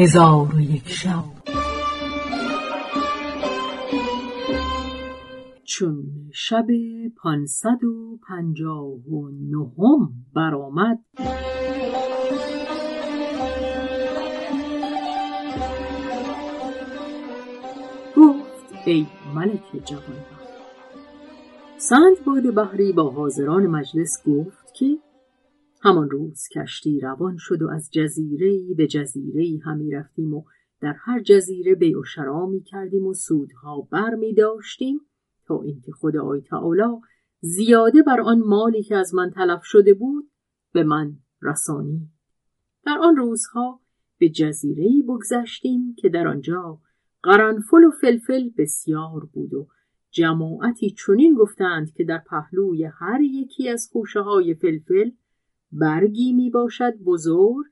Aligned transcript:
هزار 0.00 0.54
و 0.54 0.60
یک 0.60 0.88
شب. 0.88 1.24
چون 5.64 6.04
شب 6.32 6.66
پانصد 7.22 7.84
و 7.84 8.18
پنجاه 8.28 8.86
و 8.86 9.28
نهم 9.28 10.12
برآمد. 10.34 10.98
گفت 18.16 18.86
ای 18.86 19.06
ملک 19.34 19.84
جوانبخت 19.84 20.48
سندباد 21.76 22.54
بحری 22.54 22.92
با 22.92 23.10
حاضران 23.10 23.66
مجلس 23.66 24.22
گفت 24.26 24.74
که 24.74 24.98
همان 25.80 26.10
روز 26.10 26.48
کشتی 26.48 27.00
روان 27.00 27.36
شد 27.38 27.62
و 27.62 27.68
از 27.68 27.90
جزیره 27.92 28.74
به 28.76 28.86
جزیره 28.86 29.60
همی 29.64 29.90
رفتیم 29.90 30.34
و 30.34 30.44
در 30.80 30.94
هر 30.98 31.22
جزیره 31.22 31.74
بیع 31.74 31.98
و 31.98 32.04
شرا 32.04 32.46
می 32.46 32.62
کردیم 32.62 33.06
و 33.06 33.14
سودها 33.14 33.80
بر 33.90 34.14
می 34.14 34.34
داشتیم 34.34 35.00
تا 35.46 35.62
اینکه 35.62 35.92
خدای 35.92 36.40
تعالی 36.40 37.00
زیاده 37.40 38.02
بر 38.02 38.20
آن 38.20 38.38
مالی 38.38 38.82
که 38.82 38.96
از 38.96 39.14
من 39.14 39.30
تلف 39.30 39.64
شده 39.64 39.94
بود 39.94 40.30
به 40.72 40.84
من 40.84 41.16
رسانی. 41.42 42.08
در 42.86 42.98
آن 42.98 43.16
روزها 43.16 43.80
به 44.18 44.28
جزیره 44.28 45.02
بگذشتیم 45.08 45.94
که 45.98 46.08
در 46.08 46.28
آنجا 46.28 46.80
قرنفل 47.22 47.84
و 47.84 47.90
فلفل 47.90 48.50
بسیار 48.58 49.28
بود 49.32 49.54
و 49.54 49.68
جماعتی 50.10 50.90
چنین 50.90 51.34
گفتند 51.34 51.92
که 51.92 52.04
در 52.04 52.22
پهلوی 52.26 52.84
هر 52.84 53.20
یکی 53.20 53.68
از 53.68 53.88
خوشه 53.92 54.20
های 54.20 54.54
فلفل 54.54 55.10
برگی 55.72 56.32
می 56.32 56.50
باشد 56.50 56.94
بزرگ 57.04 57.66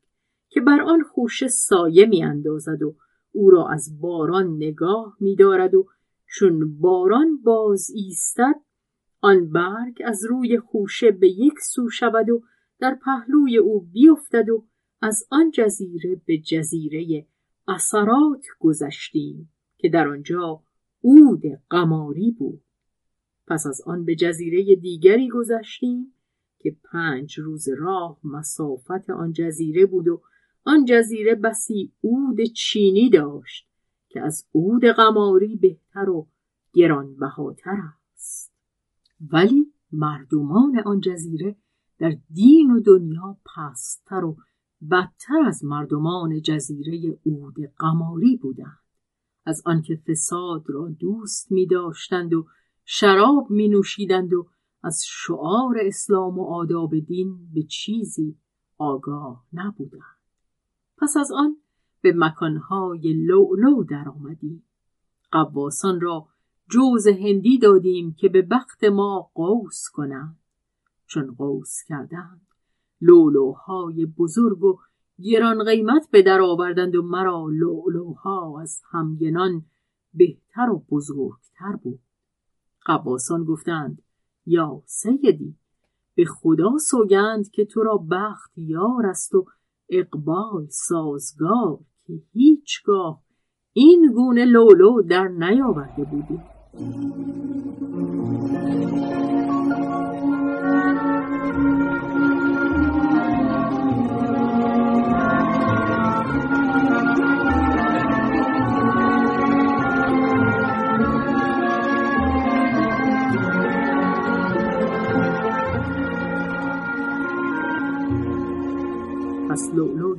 که 0.48 0.60
بر 0.60 0.80
آن 0.80 1.02
خوشه 1.02 1.48
سایه 1.48 2.06
می 2.06 2.24
اندازد 2.24 2.82
و 2.82 2.96
او 3.32 3.50
را 3.50 3.68
از 3.68 4.00
باران 4.00 4.56
نگاه 4.56 5.16
می 5.20 5.36
دارد 5.36 5.74
و 5.74 5.86
چون 6.26 6.78
باران 6.78 7.42
باز 7.42 7.90
ایستد 7.94 8.54
آن 9.20 9.50
برگ 9.50 10.02
از 10.04 10.24
روی 10.24 10.58
خوشه 10.58 11.10
به 11.10 11.28
یک 11.28 11.54
سو 11.58 11.90
شود 11.90 12.30
و 12.30 12.42
در 12.78 12.98
پهلوی 13.04 13.56
او 13.56 13.80
بیفتد 13.80 14.48
و 14.48 14.66
از 15.02 15.26
آن 15.30 15.50
جزیره 15.50 16.20
به 16.26 16.38
جزیره 16.38 17.26
اثرات 17.68 18.44
گذشتیم 18.58 19.52
که 19.78 19.88
در 19.88 20.08
آنجا 20.08 20.62
عود 21.04 21.42
قماری 21.70 22.30
بود. 22.30 22.62
پس 23.46 23.66
از 23.66 23.82
آن 23.86 24.04
به 24.04 24.14
جزیره 24.14 24.76
دیگری 24.76 25.28
گذشتیم 25.28 26.12
که 26.66 26.76
پنج 26.84 27.38
روز 27.38 27.68
راه 27.78 28.18
مسافت 28.24 29.10
آن 29.10 29.32
جزیره 29.32 29.86
بود 29.86 30.08
و 30.08 30.22
آن 30.64 30.84
جزیره 30.84 31.34
بسی 31.34 31.92
عود 32.04 32.42
چینی 32.42 33.10
داشت 33.10 33.68
که 34.08 34.20
از 34.20 34.46
عود 34.54 34.84
قماری 34.84 35.56
بهتر 35.56 36.10
و 36.10 36.28
گرانبهاتر 36.72 37.76
است. 38.14 38.52
ولی 39.32 39.72
مردمان 39.92 40.78
آن 40.78 41.00
جزیره 41.00 41.56
در 41.98 42.16
دین 42.30 42.70
و 42.70 42.80
دنیا 42.80 43.36
پستتر 43.44 44.24
و 44.24 44.36
بدتر 44.90 45.42
از 45.46 45.64
مردمان 45.64 46.42
جزیره 46.42 47.18
عود 47.26 47.56
قماری 47.78 48.36
بودند. 48.36 48.78
از 49.44 49.62
آنکه 49.66 49.96
فساد 49.96 50.64
را 50.66 50.88
دوست 50.88 51.52
می 51.52 51.66
داشتند 51.66 52.34
و 52.34 52.46
شراب 52.84 53.50
می 53.50 53.68
نوشیدند 53.68 54.32
و 54.32 54.48
از 54.86 55.02
شعار 55.06 55.76
اسلام 55.80 56.38
و 56.38 56.44
آداب 56.44 56.98
دین 56.98 57.48
به 57.54 57.62
چیزی 57.62 58.36
آگاه 58.78 59.44
نبودند. 59.52 60.16
پس 60.98 61.16
از 61.16 61.32
آن 61.32 61.56
به 62.00 62.12
مکانهای 62.16 63.12
لولو 63.12 63.84
در 63.84 64.08
آمدیم 64.08 64.62
قواسان 65.32 66.00
را 66.00 66.26
جوز 66.70 67.06
هندی 67.06 67.58
دادیم 67.58 68.14
که 68.18 68.28
به 68.28 68.42
بخت 68.42 68.84
ما 68.84 69.30
قوس 69.34 69.88
کنند. 69.92 70.38
چون 71.06 71.34
قوس 71.34 71.82
کردند 71.88 72.46
لولوهای 73.00 74.06
بزرگ 74.06 74.62
و 74.64 74.78
گران 75.22 75.64
قیمت 75.64 76.08
به 76.10 76.22
در 76.22 76.40
آوردند 76.40 76.96
و 76.96 77.02
مرا 77.02 77.46
لولوها 77.48 78.60
از 78.60 78.80
همگنان 78.90 79.64
بهتر 80.14 80.70
و 80.70 80.84
بزرگتر 80.90 81.76
بود. 81.82 82.00
قواسان 82.84 83.44
گفتند 83.44 84.02
یا 84.46 84.82
سیدی 84.84 85.54
به 86.14 86.24
خدا 86.24 86.78
سوگند 86.90 87.50
که 87.50 87.64
تو 87.64 87.82
را 87.82 87.96
بخت 88.10 88.52
یار 88.56 89.06
است 89.06 89.34
و 89.34 89.44
اقبال 89.90 90.66
سازگار 90.68 91.78
که 92.06 92.12
هیچگاه 92.32 93.22
این 93.72 94.12
گونه 94.14 94.44
لولو 94.44 95.02
در 95.02 95.28
نیاورده 95.28 96.04
بودی. 96.04 96.40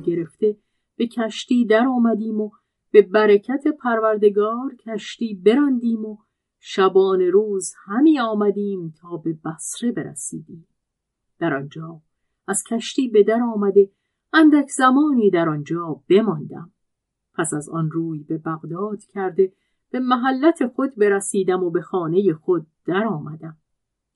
گرفته 0.08 0.56
به 0.96 1.06
کشتی 1.06 1.64
در 1.64 1.86
آمدیم 1.86 2.40
و 2.40 2.50
به 2.90 3.02
برکت 3.02 3.64
پروردگار 3.68 4.74
کشتی 4.74 5.34
براندیم 5.34 6.04
و 6.04 6.18
شبان 6.60 7.20
روز 7.20 7.74
همی 7.86 8.20
آمدیم 8.20 8.94
تا 9.00 9.16
به 9.16 9.38
بصره 9.44 9.92
برسیدیم. 9.92 10.66
در 11.38 11.54
آنجا 11.54 12.00
از 12.46 12.62
کشتی 12.70 13.08
به 13.08 13.22
در 13.22 13.40
آمده 13.54 13.90
اندک 14.32 14.68
زمانی 14.68 15.30
در 15.30 15.48
آنجا 15.48 16.00
بماندم. 16.08 16.72
پس 17.34 17.54
از 17.54 17.68
آن 17.68 17.90
روی 17.90 18.22
به 18.22 18.38
بغداد 18.38 19.04
کرده 19.04 19.52
به 19.90 20.00
محلت 20.00 20.66
خود 20.66 20.94
برسیدم 20.96 21.64
و 21.64 21.70
به 21.70 21.80
خانه 21.80 22.32
خود 22.32 22.66
در 22.86 23.04
آمدم. 23.04 23.56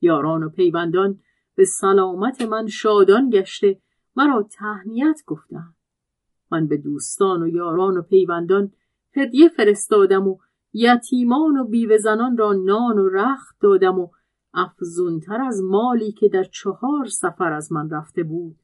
یاران 0.01 0.43
و 0.43 0.49
پیوندان 0.49 1.21
به 1.55 1.65
سلامت 1.65 2.43
من 2.43 2.67
شادان 2.67 3.31
گشته 3.31 3.81
مرا 4.17 4.43
تهنیت 4.43 5.21
گفتند. 5.27 5.75
من 6.53 6.67
به 6.67 6.77
دوستان 6.77 7.43
و 7.43 7.49
یاران 7.49 7.97
و 7.97 8.03
پیوندان 8.03 8.73
هدیه 9.17 9.49
فرستادم 9.49 10.29
و 10.29 10.37
یتیمان 10.73 11.59
و 11.59 11.65
بیوه 11.65 11.99
زنان 11.99 12.37
را 12.37 12.53
نان 12.53 12.99
و 12.99 13.09
رخت 13.09 13.57
دادم 13.61 13.99
و 13.99 14.09
افزونتر 14.55 15.41
از 15.41 15.63
مالی 15.63 16.13
که 16.13 16.29
در 16.29 16.45
چهار 16.45 17.07
سفر 17.07 17.53
از 17.53 17.73
من 17.73 17.91
رفته 17.91 18.23
بود. 18.23 18.57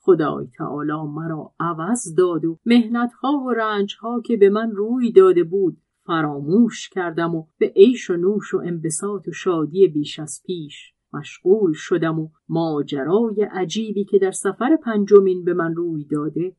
خدای 0.00 0.46
تعالی 0.58 0.92
مرا 0.92 1.52
عوض 1.60 2.14
داد 2.14 2.44
و 2.44 2.58
مهنتها 2.66 3.32
و 3.32 3.50
رنجها 3.50 4.20
که 4.20 4.36
به 4.36 4.50
من 4.50 4.70
روی 4.70 5.12
داده 5.12 5.44
بود 5.44 5.76
فراموش 6.06 6.88
کردم 6.88 7.34
و 7.34 7.44
به 7.58 7.72
عیش 7.76 8.10
و 8.10 8.16
نوش 8.16 8.54
و 8.54 8.58
انبساط 8.58 9.28
و 9.28 9.32
شادی 9.32 9.88
بیش 9.88 10.18
از 10.18 10.42
پیش 10.46 10.92
مشغول 11.12 11.72
شدم 11.72 12.20
و 12.20 12.28
ماجرای 12.48 13.48
عجیبی 13.52 14.04
که 14.04 14.18
در 14.18 14.30
سفر 14.30 14.76
پنجمین 14.76 15.44
به 15.44 15.54
من 15.54 15.74
روی 15.74 16.04
داده 16.04 16.56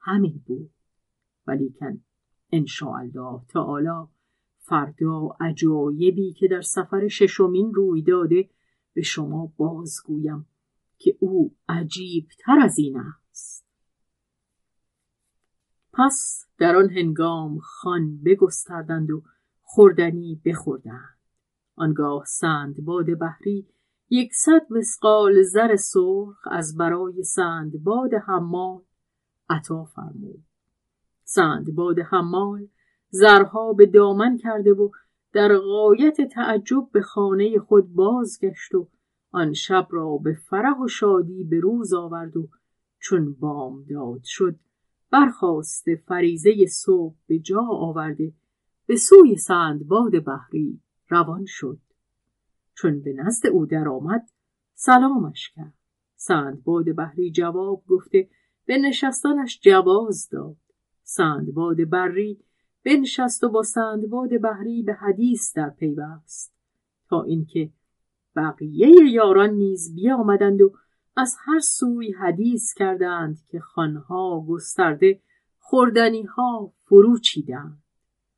همین 0.00 0.42
بود 0.46 0.70
ولیکن 1.46 2.00
الله 2.52 3.40
تعالی 3.48 4.08
فردا 4.58 5.36
عجایبی 5.40 6.32
که 6.32 6.48
در 6.48 6.60
سفر 6.60 7.08
ششمین 7.08 7.74
روی 7.74 8.02
داده 8.02 8.50
به 8.94 9.02
شما 9.02 9.52
بازگویم 9.56 10.46
که 10.98 11.16
او 11.20 11.56
عجیب 11.68 12.28
تر 12.38 12.58
از 12.62 12.78
این 12.78 12.96
است. 12.96 13.66
پس 15.92 16.46
در 16.58 16.76
آن 16.76 16.90
هنگام 16.90 17.58
خان 17.58 18.22
بگستردند 18.22 19.10
و 19.10 19.22
خوردنی 19.62 20.40
بخوردند. 20.44 21.18
آنگاه 21.76 22.24
سند 22.24 22.84
باد 22.84 23.06
بحری 23.20 23.68
یکصد 24.10 24.66
مسقال 24.70 25.42
زر 25.42 25.76
سرخ 25.76 26.46
از 26.50 26.76
برای 26.76 27.22
سندباد 27.22 28.10
حمال 28.14 28.82
عطا 29.50 29.84
فرمود. 29.84 30.44
سندباد 31.24 31.98
حمال 31.98 32.68
زرها 33.10 33.72
به 33.72 33.86
دامن 33.86 34.36
کرده 34.36 34.72
و 34.72 34.90
در 35.32 35.56
غایت 35.56 36.20
تعجب 36.20 36.88
به 36.92 37.00
خانه 37.00 37.58
خود 37.58 37.94
بازگشت 37.94 38.74
و 38.74 38.88
آن 39.30 39.52
شب 39.52 39.86
را 39.90 40.16
به 40.16 40.34
فرح 40.34 40.78
و 40.78 40.88
شادی 40.88 41.44
به 41.44 41.60
روز 41.60 41.94
آورد 41.94 42.36
و 42.36 42.48
چون 42.98 43.34
بامداد 43.40 44.20
شد 44.24 44.56
برخواسته 45.10 46.02
فریزه 46.06 46.66
صبح 46.66 47.14
به 47.26 47.38
جا 47.38 47.62
آورده 47.70 48.32
به 48.86 48.96
سوی 48.96 49.36
سندباد 49.36 50.24
بحری 50.24 50.80
روان 51.08 51.44
شد. 51.46 51.78
چون 52.74 53.00
به 53.00 53.12
نزد 53.12 53.46
او 53.46 53.66
درآمد 53.66 54.30
سلامش 54.74 55.50
کرد. 55.50 55.74
سندباد 56.16 56.84
بحری 56.92 57.30
جواب 57.30 57.84
گفته 57.88 58.28
به 58.70 58.78
نشستنش 58.78 59.60
جواز 59.62 60.28
داد. 60.28 60.56
سندباد 61.02 61.84
بری 61.84 62.44
بنشست 62.84 63.44
و 63.44 63.48
با 63.48 63.62
سندباد 63.62 64.38
بحری 64.38 64.82
به 64.82 64.94
حدیث 64.94 65.56
در 65.56 65.70
پیوست 65.70 66.54
تا 67.08 67.22
اینکه 67.22 67.70
بقیه 68.36 69.12
یاران 69.12 69.50
نیز 69.50 69.94
بیامدند 69.94 70.62
و 70.62 70.72
از 71.16 71.36
هر 71.44 71.58
سوی 71.58 72.12
حدیث 72.12 72.74
کردند 72.74 73.38
که 73.48 73.60
خانها 73.60 74.44
گسترده 74.48 75.20
خوردنیها 75.58 76.72
فرو 76.84 77.18
چیدند. 77.18 77.82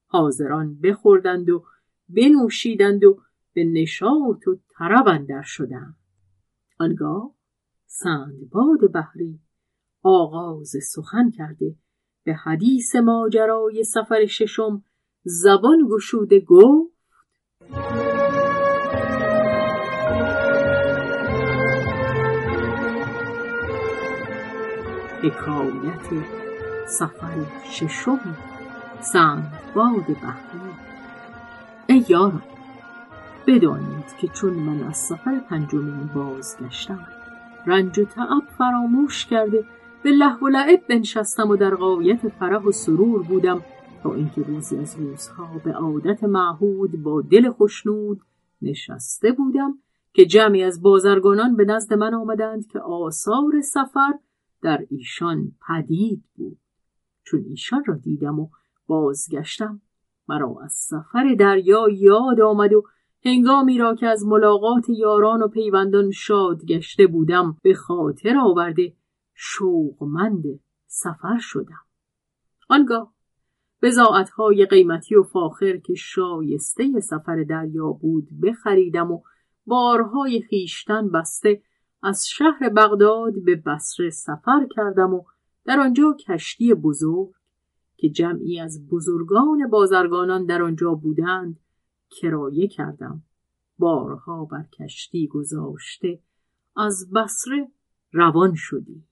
حاضران 0.06 0.80
بخوردند 0.80 1.50
و 1.50 1.64
بنوشیدند 2.08 3.04
و 3.04 3.20
به 3.52 3.64
نشاط 3.64 4.48
و 4.48 4.58
طرب 4.78 5.08
اندر 5.08 5.42
شدند. 5.42 5.96
آنگاه 6.78 7.34
سندباد 7.86 8.92
بحری 8.92 9.40
آغاز 10.02 10.72
سخن 10.92 11.30
کرده. 11.30 11.76
به 12.24 12.34
حدیث 12.34 12.96
ماجرای 12.96 13.84
سفر 13.84 14.26
ششم 14.26 14.84
زبان 15.24 15.88
گشوده 15.90 16.40
گفت 16.40 16.92
حکایت 25.22 26.24
سفر 26.86 27.46
ششم 27.64 28.36
سندباد 29.00 30.06
بحری 30.22 30.70
ای 31.86 32.04
یاران 32.08 32.42
بدانید 33.46 34.16
که 34.20 34.28
چون 34.28 34.52
من 34.52 34.82
از 34.82 34.96
سفر 34.96 35.40
پنجمین 35.50 36.10
بازگشتم 36.14 37.06
رنج 37.66 37.98
و 37.98 38.04
تعب 38.04 38.42
فراموش 38.58 39.26
کرده 39.26 39.64
به 40.04 40.10
له 40.10 40.38
و 40.38 40.48
لعب 40.48 40.86
بنشستم 40.88 41.50
و 41.50 41.56
در 41.56 41.74
قایت 41.74 42.28
فرح 42.28 42.62
و 42.62 42.72
سرور 42.72 43.22
بودم 43.22 43.62
تا 44.02 44.14
اینکه 44.14 44.42
روزی 44.42 44.78
از 44.78 44.96
روزها 44.98 45.60
به 45.64 45.72
عادت 45.72 46.24
معهود 46.24 47.02
با 47.02 47.22
دل 47.22 47.50
خوشنود 47.50 48.20
نشسته 48.62 49.32
بودم 49.32 49.78
که 50.14 50.26
جمعی 50.26 50.62
از 50.62 50.82
بازرگانان 50.82 51.56
به 51.56 51.64
نزد 51.64 51.94
من 51.94 52.14
آمدند 52.14 52.66
که 52.66 52.78
آثار 52.78 53.60
سفر 53.60 54.12
در 54.62 54.84
ایشان 54.90 55.52
پدید 55.68 56.24
بود. 56.36 56.58
چون 57.24 57.44
ایشان 57.48 57.84
را 57.86 57.94
دیدم 57.94 58.38
و 58.38 58.48
بازگشتم 58.86 59.80
مرا 60.28 60.56
از 60.64 60.72
سفر 60.72 61.34
دریا 61.38 61.88
یاد 61.88 62.40
آمد 62.40 62.72
و 62.72 62.82
هنگامی 63.24 63.78
را 63.78 63.94
که 63.94 64.06
از 64.06 64.26
ملاقات 64.26 64.88
یاران 64.88 65.42
و 65.42 65.48
پیوندان 65.48 66.10
شاد 66.10 66.64
گشته 66.64 67.06
بودم 67.06 67.56
به 67.62 67.74
خاطر 67.74 68.36
آورده 68.38 68.92
شوقمند 69.44 70.44
سفر 70.86 71.38
شدم. 71.40 71.80
آنگاه 72.68 73.14
بزاعتهای 73.82 74.66
قیمتی 74.66 75.14
و 75.14 75.22
فاخر 75.22 75.76
که 75.76 75.94
شایسته 75.94 77.00
سفر 77.00 77.42
دریا 77.42 77.92
بود 77.92 78.28
بخریدم 78.42 79.10
و 79.10 79.22
بارهای 79.66 80.42
خیشتن 80.42 81.08
بسته 81.08 81.62
از 82.02 82.26
شهر 82.28 82.68
بغداد 82.68 83.44
به 83.44 83.56
بصره 83.56 84.10
سفر 84.10 84.66
کردم 84.76 85.14
و 85.14 85.22
در 85.64 85.80
آنجا 85.80 86.16
کشتی 86.28 86.74
بزرگ 86.74 87.32
که 87.96 88.08
جمعی 88.08 88.60
از 88.60 88.88
بزرگان 88.88 89.70
بازرگانان 89.70 90.46
در 90.46 90.62
آنجا 90.62 90.94
بودند 90.94 91.60
کرایه 92.10 92.68
کردم. 92.68 93.22
بارها 93.78 94.44
بر 94.44 94.64
کشتی 94.78 95.26
گذاشته 95.26 96.20
از 96.76 97.10
بصره 97.12 97.68
روان 98.12 98.54
شدی. 98.54 99.11